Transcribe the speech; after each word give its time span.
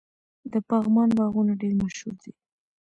د 0.51 0.53
پغمان 0.69 1.09
باغونه 1.17 1.53
ډیر 1.61 1.73
مشهور 1.83 2.13
دي. 2.23 2.31